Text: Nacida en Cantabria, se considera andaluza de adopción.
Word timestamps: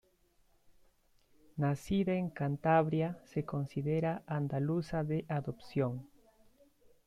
Nacida 1.57 2.13
en 2.15 2.31
Cantabria, 2.31 3.19
se 3.23 3.45
considera 3.45 4.23
andaluza 4.25 5.03
de 5.03 5.25
adopción. 5.29 6.07